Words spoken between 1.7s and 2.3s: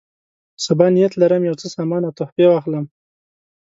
سامان او